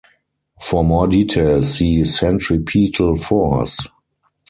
For 0.59 0.83
more 0.83 1.05
detail, 1.05 1.61
see 1.61 2.03
centripetal 2.05 3.13
force. 3.15 3.87